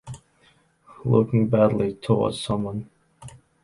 Looking 1.05 1.47
badly 1.47 1.93
towards 1.93 2.41
someone. 2.41 2.89